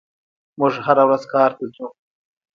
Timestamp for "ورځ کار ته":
1.07-1.65